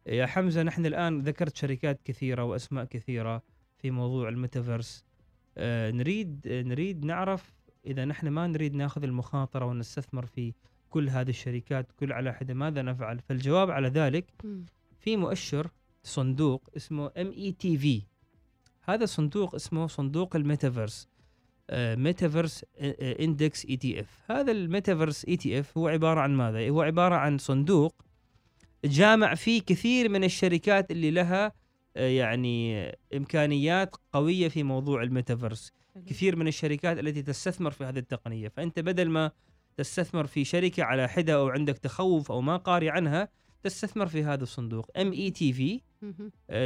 يا 0.07 0.25
حمزة 0.25 0.63
نحن 0.63 0.85
الآن 0.85 1.19
ذكرت 1.21 1.55
شركات 1.55 2.01
كثيرة 2.05 2.43
وأسماء 2.43 2.85
كثيرة 2.85 3.43
في 3.77 3.91
موضوع 3.91 4.29
الميتافيرس. 4.29 5.03
آه 5.57 5.91
نريد 5.91 6.47
آه 6.47 6.62
نريد 6.62 7.05
نعرف 7.05 7.53
إذا 7.85 8.05
نحن 8.05 8.27
ما 8.27 8.47
نريد 8.47 8.75
ناخذ 8.75 9.03
المخاطرة 9.03 9.65
ونستثمر 9.65 10.25
في 10.25 10.53
كل 10.89 11.09
هذه 11.09 11.29
الشركات 11.29 11.91
كل 12.00 12.13
على 12.13 12.33
حده 12.33 12.53
ماذا 12.53 12.81
نفعل؟ 12.81 13.19
فالجواب 13.19 13.71
على 13.71 13.88
ذلك. 13.88 14.25
في 15.00 15.17
مؤشر 15.17 15.71
صندوق 16.03 16.69
اسمه 16.77 17.12
METV 17.17 18.01
هذا 18.81 19.05
صندوق 19.05 19.55
اسمه 19.55 19.88
صندوق 19.88 20.35
الميتافيرس. 20.35 21.07
ميتافيرس 21.74 22.65
إندكس 23.01 23.65
اي 23.65 23.77
تي 23.77 24.00
اف 24.00 24.31
هذا 24.31 24.51
الميتافيرس 24.51 25.25
اي 25.25 25.38
تي 25.38 25.59
اف 25.59 25.77
هو 25.77 25.88
عبارة 25.88 26.19
عن 26.19 26.35
ماذا؟ 26.35 26.69
هو 26.69 26.81
عبارة 26.81 27.15
عن 27.15 27.38
صندوق 27.38 28.04
جامع 28.86 29.36
فيه 29.36 29.62
كثير 29.62 30.10
من 30.10 30.24
الشركات 30.24 30.91
اللي 30.91 31.12
لها 31.12 31.51
آه، 31.98 32.08
يعني 32.08 32.86
إمكانيات 33.15 33.96
قوية 34.13 34.48
في 34.48 34.63
موضوع 34.63 35.03
الميتافيرس. 35.03 35.72
كثير 36.05 36.36
من 36.36 36.48
الشركات 36.48 37.00
التي 37.00 37.22
تستثمر 37.22 37.72
في 37.72 37.84
هذه 37.84 38.00
التقنية. 38.00 38.48
فأنت 38.48 38.79
بدل 38.79 39.10
ما 39.10 39.32
تستثمر 39.77 40.27
في 40.27 40.46
شركة 40.46 40.84
على 40.84 41.08
حدة 41.10 41.34
أو 41.34 41.50
عندك 41.50 41.77
تخوف 41.77 42.32
أو 42.32 42.41
ما 42.41 42.58
قاري 42.58 42.89
عنها 42.89 43.29
تستثمر 43.63 44.08
في 44.08 44.24
هذا 44.24 44.44
الصندوق. 44.44 44.91
METV 44.97 45.81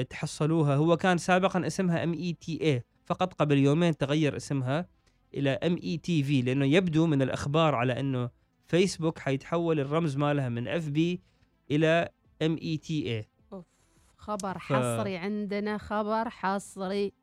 تحصلوها. 0.09 0.75
هو 0.75 0.97
كان 0.97 1.17
سابقا 1.17 1.67
اسمها 1.67 2.03
META 2.03 2.83
فقط 3.05 3.33
قبل 3.33 3.57
يومين 3.57 3.97
تغير 3.97 4.35
اسمها 4.35 4.87
إلى 5.33 5.49
METV 5.49 6.41
لأنه 6.41 6.65
يبدو 6.65 7.05
من 7.05 7.21
الأخبار 7.21 7.75
على 7.75 7.99
أنه 7.99 8.29
فيسبوك 8.67 9.19
حيتحول 9.19 9.79
الرمز 9.79 10.17
مالها 10.17 10.49
من 10.49 10.67
اف 10.67 10.89
بي 10.89 11.21
إلى 11.71 12.09
ام 12.41 12.57
اي 12.61 12.77
تي 12.77 13.17
اي. 13.17 13.27
خبر 14.17 14.53
ف- 14.53 14.57
حصري 14.61 15.17
عندنا 15.17 15.77
خبر 15.77 16.29
حصري. 16.29 17.13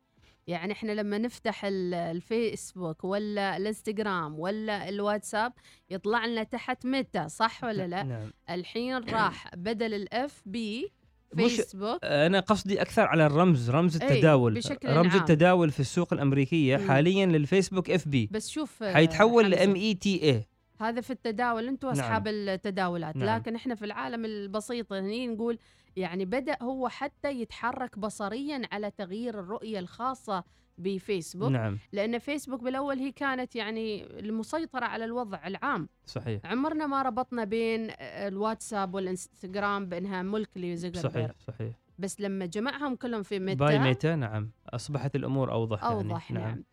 يعني 0.47 0.73
إحنا 0.73 0.91
لما 0.91 1.17
نفتح 1.17 1.65
ال- 1.65 1.93
الفيسبوك 1.93 3.03
ولا 3.03 3.57
الإنستغرام 3.57 4.39
ولا 4.39 4.89
الواتساب 4.89 5.53
يطلع 5.89 6.25
لنا 6.25 6.43
تحت 6.43 6.85
ميتا 6.85 7.29
صح 7.29 7.63
ولا 7.63 7.87
لا؟ 7.87 8.03
نعم. 8.03 8.31
الحين 8.49 8.97
راح 9.13 9.55
بدل 9.55 9.93
ال 9.93 10.41
FB 10.45 10.91
فيسبوك 11.35 11.99
أنا 12.03 12.39
قصدي 12.39 12.81
أكثر 12.81 13.01
على 13.01 13.25
الرمز 13.25 13.69
رمز 13.69 13.95
التداول. 13.95 14.53
بشكل 14.53 14.89
رمز 14.89 15.11
عام. 15.11 15.19
التداول 15.19 15.71
في 15.71 15.79
السوق 15.79 16.13
الأمريكية. 16.13 16.77
حاليا 16.77 17.25
للفيسبوك 17.25 17.89
FB 17.89 18.29
بس 18.31 18.49
شوف 18.49 18.83
حيتحول 18.83 19.49
ل 19.51 19.75
META 19.75 20.47
هذا 20.79 21.01
في 21.01 21.09
التداول 21.09 21.67
أنتم 21.67 21.87
نعم. 21.87 21.97
أصحاب 21.97 22.27
التداولات. 22.27 23.15
نعم. 23.15 23.39
لكن 23.39 23.55
إحنا 23.55 23.75
في 23.75 23.85
العالم 23.85 24.25
البسيط 24.25 24.93
هني 24.93 25.27
نقول 25.27 25.59
يعني 25.95 26.25
بدأ 26.25 26.57
هو 26.61 26.87
حتى 26.87 27.31
يتحرك 27.41 27.99
بصريا 27.99 28.61
على 28.71 28.91
تغيير 28.91 29.39
الرؤية 29.39 29.79
الخاصة 29.79 30.43
بفيسبوك. 30.77 31.51
نعم. 31.51 31.77
لأن 31.91 32.19
فيسبوك 32.19 32.63
بالأول 32.63 32.97
هي 32.97 33.11
كانت 33.11 33.55
يعني 33.55 34.19
المسيطرة 34.19 34.85
على 34.85 35.05
الوضع 35.05 35.47
العام. 35.47 35.89
صحيح. 36.05 36.45
عمرنا 36.45 36.87
ما 36.87 37.01
ربطنا 37.01 37.43
بين 37.43 37.87
الواتساب 37.99 38.93
والإنستغرام 38.93 39.89
بأنها 39.89 40.21
ملك 40.23 40.49
صحيح 40.55 40.65
لزوكربيرج 40.65 41.35
صحيح. 41.47 41.75
بس 41.99 42.21
لما 42.21 42.45
جمعهم 42.45 42.95
كلهم 42.95 43.23
في 43.23 43.39
ميتا 43.39 43.65
by 43.65 43.79
ميتا 43.79 44.15
نعم. 44.15 44.51
أصبحت 44.69 45.15
الأمور 45.15 45.51
أوضح 45.51 45.83
أوضح 45.83 46.31
يعني. 46.31 46.43
نعم. 46.43 46.63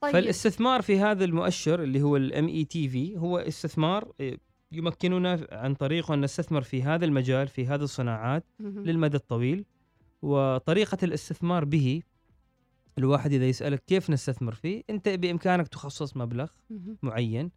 طيب 0.00 0.12
فالاستثمار 0.12 0.82
في 0.82 0.98
هذا 0.98 1.24
المؤشر 1.24 1.82
اللي 1.82 2.02
هو 2.02 2.16
ال 2.16 2.48
METV 2.48 3.18
هو 3.18 3.38
استثمار 3.38 4.12
إيه، 4.20 4.38
يمكننا 4.72 5.46
عن 5.52 5.74
طريقه 5.74 6.14
أن 6.14 6.20
نستثمر 6.20 6.62
في 6.62 6.82
هذا 6.82 7.04
المجال 7.04 7.48
في 7.48 7.66
هذه 7.66 7.82
الصناعات. 7.82 8.44
للمدى 8.60 9.16
الطويل 9.16 9.64
وطريقة 10.22 10.98
الاستثمار 11.02 11.64
به 11.64 12.02
الواحد 12.98 13.32
إذا 13.32 13.48
يسألك 13.48 13.84
كيف 13.84 14.10
نستثمر 14.10 14.54
فيه 14.54 14.82
أنت 14.90 15.08
بإمكانك 15.08 15.68
تخصص 15.68 16.16
مبلغ. 16.16 16.48
معين 17.02 17.50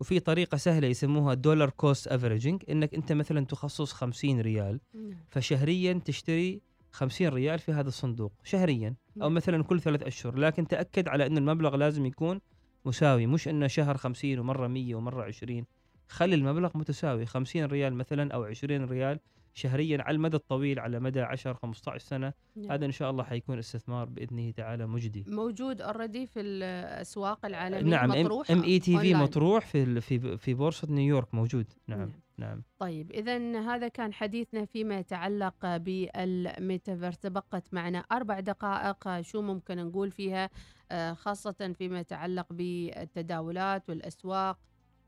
وفي 0.00 0.20
طريقة 0.20 0.56
سهلة 0.56 0.88
يسموها 0.88 1.34
dollar 1.34 1.70
cost 1.70 2.08
averaging 2.08 2.62
إنك 2.70 2.94
أنت 2.94 3.12
مثلا 3.12 3.46
تخصص 3.46 3.92
50 3.92 4.40
ريال. 4.40 4.80
فشهريا 5.28 6.00
تشتري 6.04 6.60
50 6.92 7.28
ريال 7.28 7.58
في 7.58 7.72
هذا 7.72 7.88
الصندوق 7.88 8.32
شهريا 8.44 8.94
أو. 9.22 9.30
مثلا 9.30 9.64
كل 9.64 9.80
ثلاث 9.80 10.02
أشهر 10.02 10.38
لكن 10.38 10.66
تأكد 10.66 11.08
على 11.08 11.26
إن 11.26 11.38
المبلغ 11.38 11.76
لازم 11.76 12.06
يكون 12.06 12.40
مساوي 12.84 13.26
مش 13.26 13.48
إنه 13.48 13.66
شهر 13.66 13.96
50 13.96 14.38
ومرة 14.38 14.66
100 14.66 14.94
ومرة 14.94 15.22
20 15.22 15.64
خلي 16.08 16.34
المبلغ 16.34 16.70
متساوي 16.74 17.26
50 17.26 17.64
ريال 17.64 17.94
مثلا 17.94 18.34
أو 18.34 18.44
20 18.44 18.84
ريال 18.84 19.20
شهريا 19.54 20.02
على 20.02 20.14
المدى 20.14 20.36
الطويل 20.36 20.78
على 20.78 21.00
مدى 21.00 21.20
10 21.20 21.52
15 21.52 21.98
سنة 21.98 22.32
نعم. 22.56 22.72
هذا 22.72 22.86
إن 22.86 22.92
شاء 22.92 23.10
الله 23.10 23.24
حيكون 23.24 23.58
استثمار 23.58 24.08
بإذنه 24.08 24.50
تعالى 24.50 24.86
مجدي 24.86 25.24
موجود 25.28 25.80
already 25.80 26.26
في 26.26 26.40
الأسواق 26.40 27.46
العالمية 27.46 27.90
نعم 27.90 28.08
مطروح 28.08 28.50
METV. 28.50 29.14
مطروح 29.14 29.66
في 29.66 30.00
في 30.00 30.38
في 30.38 30.54
بورصة 30.54 30.88
نيويورك 30.90 31.34
موجود 31.34 31.66
نعم 31.88 31.98
نعم. 31.98 32.10
نعم. 32.40 32.62
طيب 32.78 33.10
اذا 33.10 33.60
هذا 33.60 33.88
كان 33.88 34.12
حديثنا 34.12 34.64
فيما 34.64 34.98
يتعلق 34.98 35.76
بالميتافيرس. 35.76 37.18
تبقت 37.18 37.74
معنا 37.74 37.98
أربع 37.98 38.40
دقائق 38.40 39.20
شو 39.20 39.42
ممكن 39.42 39.76
نقول 39.76 40.10
فيها؟ 40.10 40.50
آه، 40.92 41.12
خاصة 41.12 41.74
فيما 41.78 42.00
يتعلق 42.00 42.46
بالتداولات 42.52 43.90
والأسواق 43.90 44.58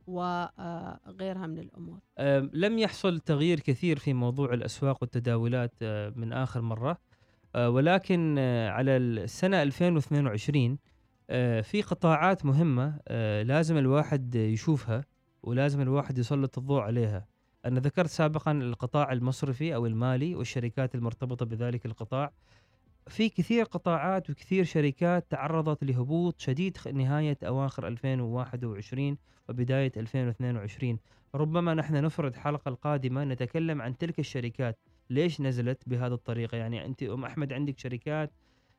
وغيرها 0.06 1.46
من 1.46 1.58
الأمور. 1.58 1.98
آم، 2.18 2.50
لم 2.52 2.78
يحصل 2.78 3.20
تغيير 3.20 3.60
كثير 3.60 3.98
في 3.98 4.14
موضوع 4.14 4.54
الأسواق 4.54 4.98
والتداولات 5.00 5.72
آه، 5.82 6.12
من 6.16 6.32
آخر 6.32 6.60
مرة. 6.60 6.98
آه، 7.54 7.70
ولكن 7.70 8.36
آه، 8.38 8.70
على 8.70 8.96
السنة 8.96 9.62
2022 9.62 10.78
آه، 11.30 11.60
في 11.60 11.82
قطاعات 11.82 12.44
مهمة 12.46 13.00
آه، 13.08 13.42
لازم 13.42 13.76
الواحد 13.76 14.34
يشوفها 14.34 15.04
ولازم 15.42 15.80
الواحد 15.80 16.18
يسلط 16.18 16.58
الضوء 16.58 16.80
عليها. 16.80 17.26
أنا 17.64 17.80
ذكرت 17.80 18.08
سابقا 18.08 18.52
القطاع 18.52 19.12
المصرفي 19.12 19.74
أو 19.74 19.86
المالي 19.86 20.34
والشركات 20.34 20.94
المرتبطة 20.94 21.46
بذلك 21.46 21.86
القطاع. 21.86 22.32
في 23.06 23.28
كثير 23.28 23.64
قطاعات 23.64 24.30
وكثير 24.30 24.64
شركات 24.64 25.30
تعرضت 25.30 25.84
لهبوط 25.84 26.40
شديد 26.40 26.78
نهاية 26.92 27.38
أواخر 27.42 27.88
2021 27.88 29.18
وبداية 29.48 29.92
2022 29.96 30.98
ربما 31.34 31.74
نحن 31.74 32.04
نفرد 32.04 32.36
حلقة 32.36 32.68
القادمة 32.68 33.24
نتكلم 33.24 33.82
عن 33.82 33.98
تلك 33.98 34.18
الشركات. 34.18 34.78
ليش 35.10 35.40
نزلت 35.40 35.88
بهذه 35.88 36.12
الطريقة؟ 36.12 36.56
يعني 36.56 36.86
أنت 36.86 37.02
أم 37.02 37.24
أحمد 37.24 37.52
عندك 37.52 37.78
شركات 37.78 38.32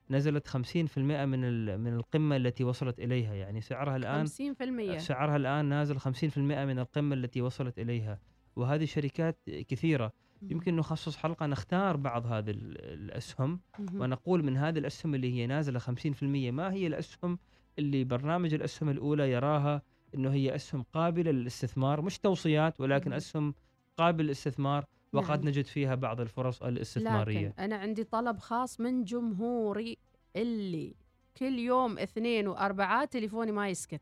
نزلت 0.10 0.48
50% 0.48 0.98
من 0.98 1.80
من 1.80 1.94
القمة 1.94 2.36
التي 2.36 2.64
وصلت 2.64 3.00
إليها. 3.00 3.34
يعني 3.34 3.62
سعرها 3.62 3.96
الآن 3.96 4.28
50% 4.28 4.98
سعرها 4.98 5.36
الآن 5.36 5.66
نازل 5.66 6.00
50% 6.00 6.38
من 6.38 6.80
القمة 6.80 7.16
التي 7.16 7.42
وصلت 7.42 7.80
إليها. 7.80 8.20
وهذه 8.56 8.86
شركات 8.86 9.38
كثيرة 9.50 10.14
يمكن 10.42 10.76
نخصص 10.76 11.18
حلقة 11.18 11.46
نختار 11.46 11.98
بعض 11.98 12.26
هذه 12.26 12.50
ال- 12.50 12.82
الأسهم 12.94 13.60
مهم. 13.80 14.02
ونقول 14.02 14.44
من 14.44 14.58
هذه 14.58 14.80
الأسهم 14.80 15.16
اللي 15.16 15.34
هي 15.34 15.48
نازلة 15.48 15.80
50% 15.80 16.24
ما 16.52 16.74
هي 16.74 16.88
الأسهم 16.88 17.40
اللي 17.80 18.04
برنامج 18.04 18.54
الأسهم 18.54 18.90
الأولى 18.90 19.32
يراها 19.32 19.82
أنه 20.16 20.32
هي 20.34 20.56
أسهم 20.56 20.86
قابلة 20.94 21.32
للاستثمار 21.32 22.02
مش 22.02 22.20
توصيات 22.20 22.82
ولكن 22.82 23.10
مم. 23.10 23.16
أسهم 23.16 23.54
قابل 23.98 24.24
للاستثمار 24.24 24.86
وقد 25.14 25.40
نعم. 25.40 25.48
نجد 25.48 25.66
فيها 25.66 25.96
بعض 25.96 26.22
الفرص 26.22 26.64
الاستثمارية 26.64 27.48
لكن 27.48 27.60
أنا 27.62 27.76
عندي 27.76 28.04
طلب 28.04 28.38
خاص 28.40 28.80
من 28.80 29.04
جمهوري 29.04 29.98
اللي 30.36 30.96
كل 31.38 31.60
يوم 31.60 32.00
اثنين 32.00 32.48
وأربعاء 32.48 33.06
تليفوني 33.06 33.52
ما 33.52 33.70
يسكت 33.70 34.02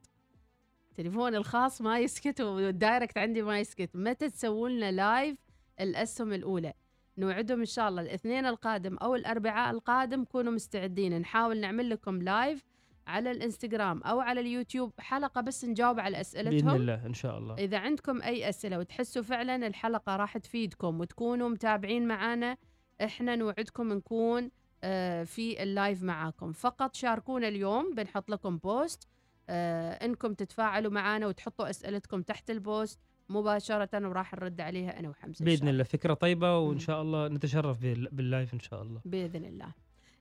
تليفوني 0.95 1.37
الخاص 1.37 1.81
ما 1.81 1.99
يسكت 1.99 2.41
وال 2.41 2.60
direct 2.60 3.17
عندي 3.17 3.41
ما 3.41 3.59
يسكت. 3.59 3.89
متى 3.95 4.29
تسوون 4.29 4.71
لنا 4.71 4.91
live 4.91 5.37
الأسهم 5.79 6.33
الأولى؟ 6.33 6.73
نوعدهم 7.17 7.59
إن 7.59 7.65
شاء 7.65 7.89
الله. 7.89 8.01
الاثنين 8.01 8.45
القادم 8.45 8.97
أو 8.97 9.15
الأربعاء 9.15 9.71
القادم 9.71 10.23
كونوا 10.23 10.53
مستعدين. 10.53 11.19
نحاول 11.19 11.59
نعمل 11.59 11.89
لكم 11.89 12.21
live 12.21 12.63
على 13.07 13.31
الإنستغرام 13.31 14.03
أو 14.03 14.19
على 14.19 14.41
اليوتيوب. 14.41 14.91
حلقة 14.99 15.41
بس 15.41 15.65
نجاوب 15.65 15.99
على 15.99 16.11
بإذن 16.11 16.21
أسئلتهم 16.21 16.75
الله 16.75 17.05
إن 17.05 17.13
شاء 17.13 17.37
الله. 17.37 17.55
إذا 17.55 17.77
عندكم 17.77 18.21
أي 18.21 18.49
أسئلة 18.49 18.79
وتحسوا 18.79 19.21
فعلا 19.21 19.67
الحلقة 19.67 20.15
راح 20.15 20.37
تفيدكم 20.37 20.99
وتكونوا 20.99 21.49
متابعين 21.49 22.07
معنا 22.07 22.57
إحنا 23.03 23.35
نوعدكم 23.35 23.93
نكون 23.93 24.51
آه، 24.83 25.23
في 25.23 25.63
ال 25.63 25.71
live 25.71 26.03
معاكم. 26.03 26.51
فقط 26.51 26.95
شاركونا 26.95 27.47
اليوم 27.47 27.93
بنحط 27.95 28.31
لكم 28.31 28.57
post 28.57 29.07
آه، 29.51 30.05
إنكم 30.05 30.33
تتفاعلوا 30.33 30.91
معنا 30.91 31.27
وتحطوا 31.27 31.69
أسئلتكم 31.69 32.21
تحت 32.21 32.49
ال 32.49 32.59
post 32.59 32.99
مباشرة 33.29 34.07
وراح 34.09 34.33
نرد 34.33 34.61
عليها 34.61 34.99
أنا 34.99 35.09
وحمزة 35.09 35.45
بإذن 35.45 35.67
الله. 35.67 35.83
فكرة 35.83 36.13
طيبة 36.13 36.57
وإن. 36.57 36.79
شاء 36.79 37.01
الله 37.01 37.27
نتشرف 37.27 37.81
بال- 37.81 38.09
بال 38.11 38.25
live 38.25 38.53
إن 38.53 38.59
شاء 38.59 38.81
الله. 38.81 39.01
بإذن 39.05 39.45
الله. 39.45 39.73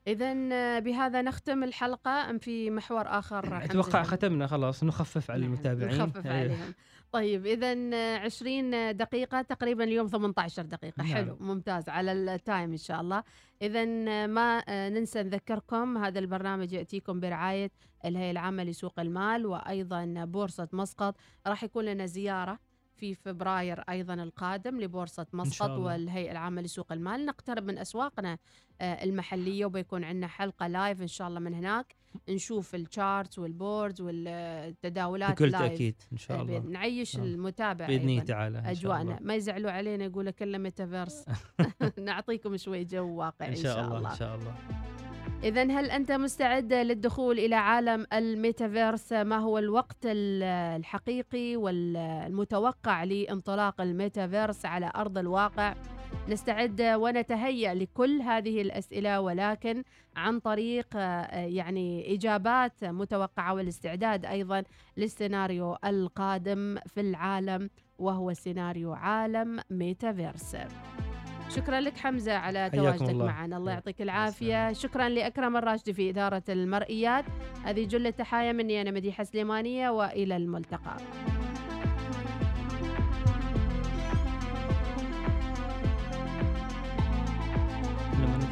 إذا 0.07 0.79
بهذا 0.79 1.23
نختم 1.23 1.65
الحلقة. 1.65 2.11
أم 2.11 2.39
في 2.39 2.71
محور 2.71 3.03
آخر 3.07 3.65
أتوقع؟ 3.65 4.03
ختمنا 4.03 4.47
خلاص. 4.47 4.85
نخفف 4.85 5.31
على 5.31 5.41
نعم، 5.41 5.49
المتابعين. 5.53 5.99
نخفف 5.99 6.27
أيوه. 6.27 6.37
عليهم. 6.37 6.75
طيب 7.13 7.47
اذا 7.47 7.75
20 8.19 8.97
دقيقة 8.97 9.43
تقريبا 9.43 9.85
اليوم 9.85 10.07
18 10.07 10.63
دقيقة. 10.63 11.03
نعم. 11.03 11.15
حلو 11.15 11.37
ممتاز 11.41 11.89
على 11.89 12.13
ال 12.13 12.24
time 12.24 12.71
إن 12.71 12.77
شاء 12.77 13.01
الله. 13.01 13.23
اذا 13.63 13.85
ما 14.27 14.65
ننسى 14.89 15.23
نذكركم 15.23 15.99
هذا 15.99 16.19
البرنامج 16.19 16.73
يأتيكم 16.73 17.21
برعاية 17.21 17.71
الهيئة 18.05 18.31
العامة 18.31 18.65
لسوق 18.65 19.01
المال 19.01 19.47
وأيضا 19.47 20.25
بورصة 20.25 20.69
مسقط. 20.73 21.17
راح 21.47 21.65
يكون 21.65 21.85
لنا 21.85 22.07
زيارة 22.07 22.59
في 22.97 23.15
فبراير 23.15 23.81
أيضا 23.81 24.15
القادم 24.15 24.81
لبورصة 24.81 25.27
مسقط. 25.33 25.71
والهيئة 25.71 26.33
العامة 26.33 26.63
لسوق 26.63 26.93
المال. 26.93 27.27
نقترب 27.27 27.65
من 27.65 27.79
أسواقنا 27.79 28.39
آه، 28.81 29.05
المحلية 29.05 29.65
وبيكون 29.65 30.05
عندنا 30.05 30.27
حلقة 30.27 30.67
live 30.67 31.03
إن 31.03 31.07
شاء 31.07 31.29
الله 31.29 31.41
من 31.41 31.55
هناك. 31.55 32.00
نشوف 32.29 32.75
ال 32.75 32.84
charts 32.84 33.39
وال 33.39 33.54
boards 33.54 34.01
والتداولات 34.01 35.31
بكل 35.33 35.51
live 35.51 35.63
تأكيد 35.73 35.95
إن 36.13 36.17
شاء 36.17 36.39
آه، 36.39 36.43
الله. 36.43 36.59
نعيش 36.59 37.17
نعم. 37.17 37.27
المتابع 37.27 37.89
أيضاً. 37.89 38.25
تعالى 38.25 38.63
أجواءنا. 38.67 39.03
الله. 39.03 39.27
ما 39.27 39.35
يزعلوا 39.35 39.71
علينا 39.71 40.05
يقول 40.05 40.27
لك 40.27 40.43
إلا 40.43 40.59
ميتافيرس 40.59 41.25
نعطيكم 42.07 42.57
شوي 42.57 42.85
جو 42.85 43.15
واقعي 43.15 43.49
إن 43.49 43.55
شاء 43.57 43.81
الله 43.85 44.11
إن 44.13 44.17
شاء 44.17 44.35
الله. 44.37 44.55
اذا 45.45 45.63
هل 45.63 45.91
أنت 45.91 46.13
مستعد 46.13 46.73
للدخول 46.73 47.39
إلى 47.39 47.55
عالم 47.55 48.07
الميتافيرس؟ 48.13 49.13
ما 49.13 49.39
هو 49.39 49.59
الوقت 49.59 49.97
ال- 50.05 50.43
الحقيقي 50.81 51.57
والمتوقع 51.57 53.05
لانطلاق 53.05 53.81
الميتافيرس 53.81 54.67
على 54.67 54.93
أرض 54.97 55.19
الواقع؟ 55.19 55.75
نستعد 56.31 56.83
ونتهيأ 56.83 57.75
لكل 57.75 58.23
هذه 58.23 58.63
الأسئلة 58.63 59.21
ولكن 59.21 59.83
عن 60.17 60.39
طريق 60.39 60.87
آه، 60.97 61.37
يعني 61.37 62.15
إجابات 62.15 62.85
متوقعة 62.85 63.55
والاستعداد 63.55 64.27
أيضا 64.27 64.63
للسيناريو 64.97 65.77
القادم 65.85 66.79
في 66.87 67.01
العالم 67.01 67.71
وهو 67.99 68.33
سيناريو 68.33 68.93
عالم 68.93 69.61
ميتافيرس. 69.71 70.57
شكرا 71.49 71.81
لك 71.81 71.97
حمزة 71.99 72.33
على 72.33 72.71
تواجدك 72.75 73.11
الله. 73.11 73.27
معنا. 73.27 73.57
الله 73.57 73.73
يعطيك. 73.73 74.03
العافية. 74.03 74.73
شكرا 74.73 75.09
لأكرم 75.09 75.57
الراشدي 75.57 75.93
في 75.93 76.11
إدارة 76.11 76.43
المرئيات. 76.49 77.25
هذه 77.65 77.85
جل 77.85 78.13
تحايا 78.13 78.53
مني 78.53 78.81
أنا 78.81 78.91
مديحة 78.91 79.25
سليمانية 79.25 79.91
وإلى 79.91 80.37
الملتقى. 80.37 80.97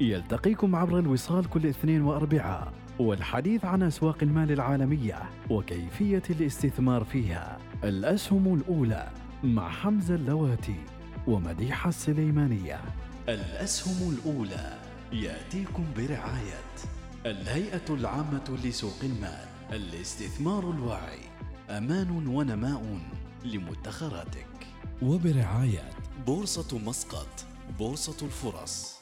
يلتقيكم 0.00 0.76
عبر 0.76 0.98
الوصال 0.98 1.48
كل 1.50 1.66
اثنين 1.66 2.02
وأربعاء 2.02 2.72
والحديث 2.98 3.64
عن 3.64 3.82
أسواق 3.82 4.16
المال 4.22 4.52
العالمية 4.52 5.22
وكيفية 5.50 6.22
الاستثمار 6.30 7.04
فيها. 7.04 7.58
الأسهم 7.84 8.54
الأولى 8.54 9.08
مع 9.44 9.70
حمزة 9.70 10.14
اللواتي 10.14 10.76
ومديحة 11.26 11.88
السليمانية. 11.88 12.80
الأسهم 13.28 14.12
الأولى 14.12 14.78
يأتيكم 15.12 15.84
برعاية 15.96 16.74
الهيئة 17.26 17.84
العامة 17.90 18.58
لسوق 18.64 18.98
المال 19.02 19.46
الاستثمار 19.72 20.70
الواعي. 20.70 21.20
أمان 21.70 22.26
ونماء 22.26 22.98
لمدخراتك. 23.44 24.46
وبرعاية 25.02 25.90
بورصة 26.26 26.78
مسقط 26.78 27.44
بورصة 27.78 28.26
الفرص. 28.26 28.95